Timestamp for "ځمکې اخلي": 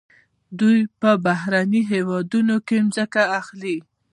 2.95-3.77